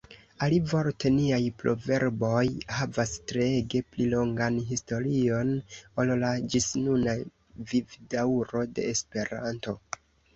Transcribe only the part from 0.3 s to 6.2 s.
Alivorte, niaj proverboj havas treege pli longan historion ol